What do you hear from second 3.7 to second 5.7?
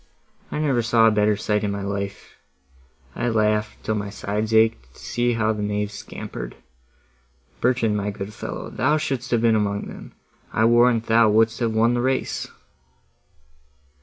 till my sides aked, to see how the